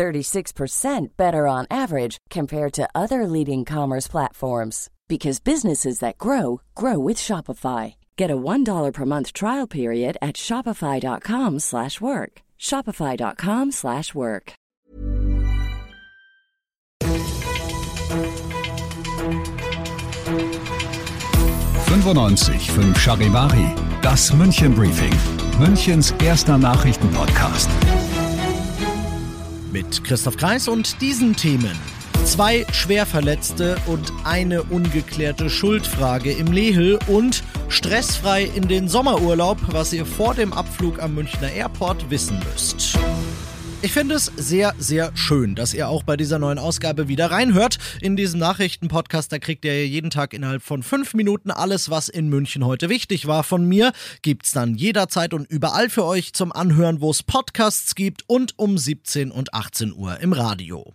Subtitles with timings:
[0.00, 6.98] 36% better on average compared to other leading commerce platforms because businesses that grow grow
[6.98, 7.96] with Shopify.
[8.16, 12.32] Get a $1 per month trial period at shopify.com/work.
[12.58, 14.52] shopify.com/work.
[22.76, 23.68] fünf Charivari,
[24.00, 25.14] das München Briefing,
[25.58, 27.99] Münchens erster Nachrichtenpodcast.
[29.72, 31.78] Mit Christoph Kreis und diesen Themen.
[32.24, 40.04] Zwei Schwerverletzte und eine ungeklärte Schuldfrage im Lehel und stressfrei in den Sommerurlaub, was ihr
[40.04, 42.98] vor dem Abflug am Münchner Airport wissen müsst.
[43.82, 47.78] Ich finde es sehr, sehr schön, dass ihr auch bei dieser neuen Ausgabe wieder reinhört.
[48.02, 52.28] In diesem Nachrichtenpodcast, da kriegt ihr jeden Tag innerhalb von fünf Minuten alles, was in
[52.28, 53.92] München heute wichtig war von mir.
[54.20, 58.76] Gibt's dann jederzeit und überall für euch zum Anhören, wo es Podcasts gibt und um
[58.76, 60.92] 17 und 18 Uhr im Radio.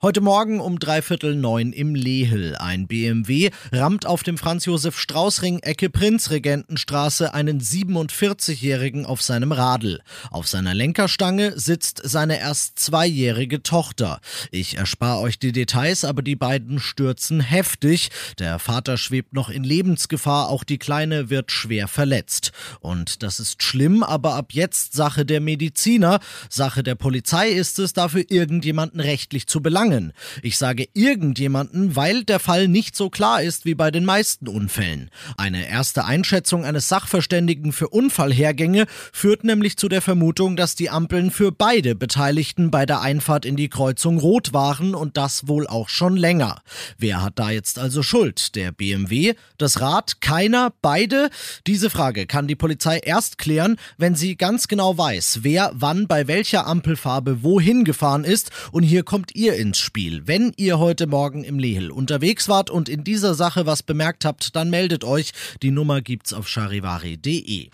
[0.00, 2.54] Heute Morgen um dreiviertel neun im Lehel.
[2.54, 10.00] Ein BMW rammt auf dem Franz-Josef-Strauß-Ring Ecke Prinzregentenstraße einen 47-Jährigen auf seinem Radl.
[10.30, 14.20] Auf seiner Lenkerstange sitzt seine erst zweijährige Tochter.
[14.52, 18.10] Ich erspare euch die Details, aber die beiden stürzen heftig.
[18.38, 22.52] Der Vater schwebt noch in Lebensgefahr, auch die Kleine wird schwer verletzt.
[22.78, 26.20] Und das ist schlimm, aber ab jetzt Sache der Mediziner.
[26.48, 30.12] Sache der Polizei ist es, dafür irgendjemanden rechtlich zu belangen begangen.
[30.42, 35.10] Ich sage irgendjemanden, weil der Fall nicht so klar ist wie bei den meisten Unfällen.
[35.36, 41.30] Eine erste Einschätzung eines Sachverständigen für Unfallhergänge führt nämlich zu der Vermutung, dass die Ampeln
[41.30, 45.88] für beide Beteiligten bei der Einfahrt in die Kreuzung rot waren und das wohl auch
[45.88, 46.60] schon länger.
[46.98, 48.54] Wer hat da jetzt also Schuld?
[48.54, 49.34] Der BMW?
[49.56, 50.20] Das Rad?
[50.20, 50.72] Keiner?
[50.82, 51.30] Beide?
[51.66, 56.26] Diese Frage kann die Polizei erst klären, wenn sie ganz genau weiß, wer wann bei
[56.28, 60.26] welcher Ampelfarbe wohin gefahren ist und hier kommt ihr ins ins Spiel.
[60.26, 64.56] Wenn ihr heute Morgen im Lehel unterwegs wart und in dieser Sache was bemerkt habt,
[64.56, 65.32] dann meldet euch.
[65.62, 67.70] Die Nummer gibt's auf charivari.de.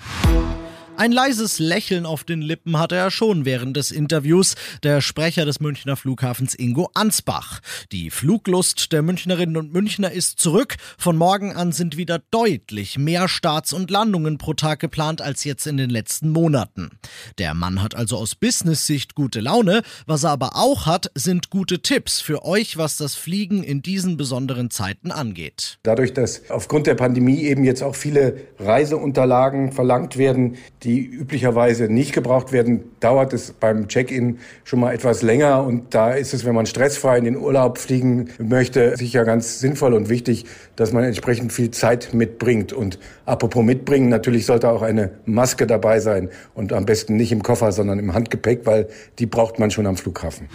[0.97, 5.59] Ein leises Lächeln auf den Lippen hatte er schon während des Interviews, der Sprecher des
[5.59, 7.60] Münchner Flughafens Ingo Ansbach.
[7.91, 10.77] Die Fluglust der Münchnerinnen und Münchner ist zurück.
[10.97, 15.66] Von morgen an sind wieder deutlich mehr Starts und Landungen pro Tag geplant als jetzt
[15.66, 16.93] in den letzten Monaten.
[17.38, 19.82] Der Mann hat also aus Business-Sicht gute Laune.
[20.06, 24.16] Was er aber auch hat, sind gute Tipps für euch, was das Fliegen in diesen
[24.16, 25.81] besonderen Zeiten angeht.
[25.82, 32.12] Dadurch, dass aufgrund der Pandemie eben jetzt auch viele Reiseunterlagen verlangt werden, die üblicherweise nicht
[32.12, 35.65] gebraucht werden, dauert es beim Check-in schon mal etwas länger.
[35.65, 39.94] Und da ist es, wenn man stressfrei in den Urlaub fliegen möchte, sicher ganz sinnvoll
[39.94, 40.44] und wichtig,
[40.77, 42.73] dass man entsprechend viel Zeit mitbringt.
[42.73, 47.43] Und apropos mitbringen, natürlich sollte auch eine Maske dabei sein und am besten nicht im
[47.43, 50.49] Koffer, sondern im Handgepäck, weil die braucht man schon am Flughafen.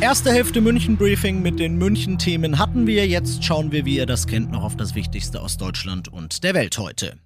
[0.00, 3.08] Erste Hälfte München Briefing mit den München Themen hatten wir.
[3.08, 6.54] Jetzt schauen wir, wie ihr das kennt, noch auf das Wichtigste aus Deutschland und der
[6.54, 7.16] Welt heute.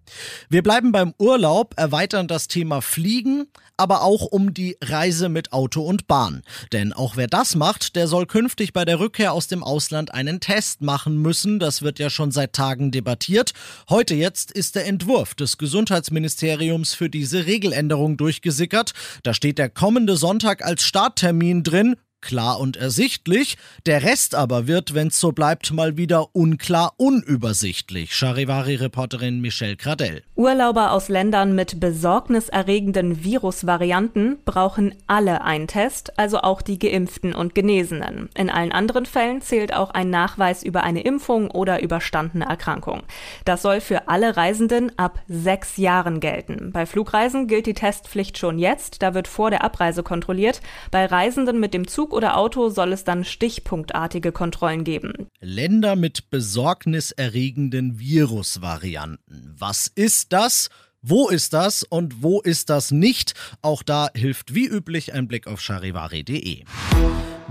[0.49, 3.47] Wir bleiben beim Urlaub, erweitern das Thema Fliegen,
[3.77, 6.43] aber auch um die Reise mit Auto und Bahn.
[6.73, 10.41] Denn auch wer das macht, der soll künftig bei der Rückkehr aus dem Ausland einen
[10.41, 11.59] Test machen müssen.
[11.59, 13.53] Das wird ja schon seit Tagen debattiert.
[13.91, 18.93] Heute jetzt ist der Entwurf des Gesundheitsministeriums für diese Regeländerung durchgesickert.
[19.25, 23.59] Da steht der kommende Sonntag als Starttermin drin klar und ersichtlich.
[23.85, 28.15] Der Rest aber wird, wenn's so bleibt, mal wieder unklar unübersichtlich.
[28.15, 30.23] Charivari-Reporterin Michelle Gradell.
[30.35, 37.55] Urlauber aus Ländern mit besorgniserregenden Virusvarianten brauchen alle einen Test, also auch die Geimpften und
[37.55, 38.31] Genesenen.
[38.35, 43.03] In allen anderen Fällen zählt auch ein Nachweis über eine Impfung oder überstandene Erkrankung.
[43.45, 46.71] Das soll für alle Reisenden ab sechs Jahren gelten.
[46.73, 50.61] Bei Flugreisen gilt die Testpflicht schon jetzt, da wird vor der Abreise kontrolliert.
[50.91, 55.29] Bei Reisenden mit dem Zug oder Auto soll es dann stichpunktartige Kontrollen geben.
[55.41, 59.55] Länder mit besorgniserregenden Virusvarianten.
[59.59, 60.69] Was ist das?
[61.01, 63.35] Wo ist das und wo ist das nicht?
[63.61, 66.65] Auch da hilft wie üblich ein Blick auf charivari.de.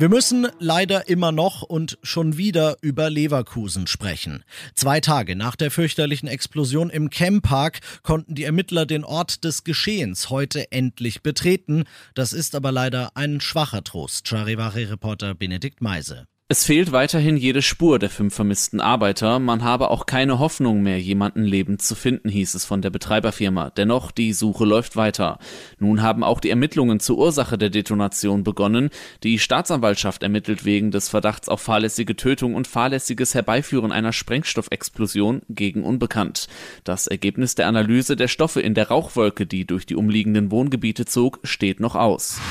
[0.01, 4.43] Wir müssen leider immer noch und schon wieder über Leverkusen sprechen.
[4.73, 10.31] Zwei Tage nach der fürchterlichen Explosion im Camppark konnten die Ermittler den Ort des Geschehens
[10.31, 11.83] heute endlich betreten.
[12.15, 16.25] Das ist aber leider ein schwacher Trost, Charivari-Reporter Benedikt Meise.
[16.51, 19.39] Es fehlt weiterhin jede Spur der fünf vermissten Arbeiter.
[19.39, 23.69] Man habe auch keine Hoffnung mehr, jemanden lebend zu finden, hieß es von der Betreiberfirma.
[23.69, 25.39] Dennoch, die Suche läuft weiter.
[25.79, 28.89] Nun haben auch die Ermittlungen zur Ursache der Detonation begonnen.
[29.23, 35.85] Die Staatsanwaltschaft ermittelt wegen des Verdachts auf fahrlässige Tötung und fahrlässiges Herbeiführen einer Sprengstoffexplosion gegen
[35.85, 36.49] Unbekannt.
[36.83, 41.39] Das Ergebnis der Analyse der Stoffe in der Rauchwolke, die durch die umliegenden Wohngebiete zog,
[41.43, 42.41] steht noch aus.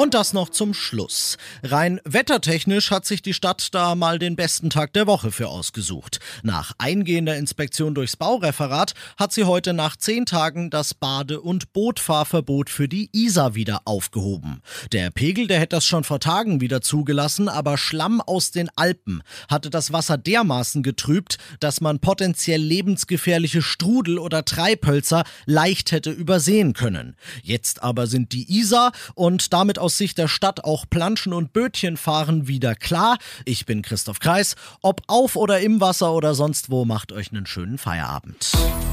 [0.00, 1.36] Und das noch zum Schluss.
[1.62, 6.20] Rein wettertechnisch hat sich die Stadt da mal den besten Tag der Woche für ausgesucht.
[6.42, 12.70] Nach eingehender Inspektion durchs Baureferat hat sie heute nach zehn Tagen das Bade- und Bootfahrverbot
[12.70, 14.62] für die Isar wieder aufgehoben.
[14.92, 19.22] Der Pegel, der hätte das schon vor Tagen wieder zugelassen, aber Schlamm aus den Alpen
[19.50, 26.72] hatte das Wasser dermaßen getrübt, dass man potenziell lebensgefährliche Strudel oder Treibhölzer leicht hätte übersehen
[26.72, 27.16] können.
[27.42, 31.52] Jetzt aber sind die Isar und damit aus aus Sicht der Stadt auch Planschen und
[31.52, 33.18] Bötchen fahren wieder klar.
[33.44, 34.54] Ich bin Christoph Kreis.
[34.82, 38.52] Ob auf oder im Wasser oder sonst wo, macht euch einen schönen Feierabend.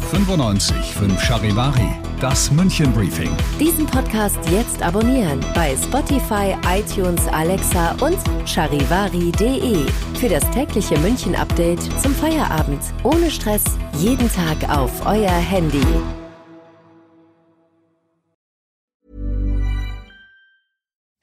[0.10, 1.88] 95 5 Charivari,
[2.20, 3.30] das München Briefing.
[3.60, 8.18] Diesen Podcast jetzt abonnieren bei Spotify, iTunes, Alexa und
[8.48, 9.86] charivari.de.
[10.20, 12.82] Für das tägliche München Update zum Feierabend.
[13.04, 13.66] Ohne Stress,
[14.00, 15.86] jeden Tag auf euer Handy.